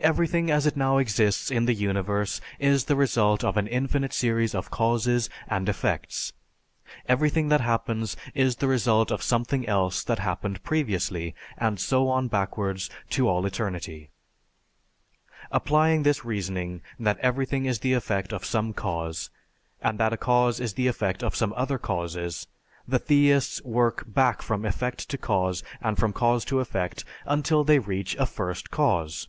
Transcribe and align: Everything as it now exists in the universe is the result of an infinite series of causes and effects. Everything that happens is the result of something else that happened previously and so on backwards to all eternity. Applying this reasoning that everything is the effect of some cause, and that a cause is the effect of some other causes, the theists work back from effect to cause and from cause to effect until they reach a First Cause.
Everything 0.00 0.50
as 0.50 0.66
it 0.66 0.76
now 0.76 0.98
exists 0.98 1.52
in 1.52 1.66
the 1.66 1.72
universe 1.72 2.40
is 2.58 2.86
the 2.86 2.96
result 2.96 3.44
of 3.44 3.56
an 3.56 3.68
infinite 3.68 4.12
series 4.12 4.52
of 4.52 4.68
causes 4.68 5.30
and 5.46 5.68
effects. 5.68 6.32
Everything 7.06 7.48
that 7.48 7.60
happens 7.60 8.16
is 8.34 8.56
the 8.56 8.66
result 8.66 9.12
of 9.12 9.22
something 9.22 9.64
else 9.68 10.02
that 10.02 10.18
happened 10.18 10.60
previously 10.64 11.32
and 11.56 11.78
so 11.78 12.08
on 12.08 12.26
backwards 12.26 12.90
to 13.10 13.28
all 13.28 13.46
eternity. 13.46 14.10
Applying 15.52 16.02
this 16.02 16.24
reasoning 16.24 16.82
that 16.98 17.18
everything 17.20 17.64
is 17.64 17.78
the 17.78 17.92
effect 17.92 18.32
of 18.32 18.44
some 18.44 18.72
cause, 18.72 19.30
and 19.80 19.96
that 20.00 20.12
a 20.12 20.16
cause 20.16 20.58
is 20.58 20.72
the 20.74 20.88
effect 20.88 21.22
of 21.22 21.36
some 21.36 21.52
other 21.52 21.78
causes, 21.78 22.48
the 22.88 22.98
theists 22.98 23.62
work 23.62 24.02
back 24.08 24.42
from 24.42 24.64
effect 24.64 25.08
to 25.10 25.16
cause 25.16 25.62
and 25.80 25.98
from 25.98 26.12
cause 26.12 26.44
to 26.46 26.58
effect 26.58 27.04
until 27.26 27.62
they 27.62 27.78
reach 27.78 28.16
a 28.18 28.26
First 28.26 28.72
Cause. 28.72 29.28